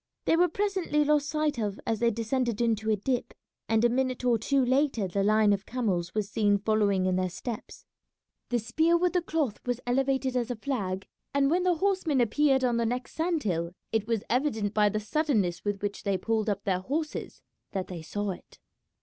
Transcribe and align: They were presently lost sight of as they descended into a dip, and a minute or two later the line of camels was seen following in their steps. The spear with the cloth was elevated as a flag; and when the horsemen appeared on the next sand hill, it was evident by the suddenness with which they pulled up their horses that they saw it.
They 0.25 0.35
were 0.35 0.47
presently 0.49 1.05
lost 1.05 1.29
sight 1.29 1.59
of 1.59 1.79
as 1.85 1.99
they 1.99 2.09
descended 2.09 2.59
into 2.59 2.89
a 2.89 2.95
dip, 2.95 3.35
and 3.69 3.85
a 3.85 3.87
minute 3.89 4.25
or 4.25 4.39
two 4.39 4.65
later 4.65 5.07
the 5.07 5.21
line 5.21 5.53
of 5.53 5.67
camels 5.67 6.15
was 6.15 6.27
seen 6.27 6.57
following 6.57 7.05
in 7.05 7.17
their 7.17 7.29
steps. 7.29 7.85
The 8.49 8.57
spear 8.57 8.97
with 8.97 9.13
the 9.13 9.21
cloth 9.21 9.59
was 9.63 9.79
elevated 9.85 10.35
as 10.35 10.49
a 10.49 10.55
flag; 10.55 11.05
and 11.35 11.51
when 11.51 11.61
the 11.61 11.75
horsemen 11.75 12.19
appeared 12.19 12.63
on 12.63 12.77
the 12.77 12.83
next 12.87 13.13
sand 13.13 13.43
hill, 13.43 13.73
it 13.91 14.07
was 14.07 14.23
evident 14.27 14.73
by 14.73 14.89
the 14.89 14.99
suddenness 14.99 15.63
with 15.63 15.83
which 15.83 16.01
they 16.01 16.17
pulled 16.17 16.49
up 16.49 16.63
their 16.63 16.79
horses 16.79 17.43
that 17.73 17.85
they 17.85 18.01
saw 18.01 18.31
it. 18.31 18.57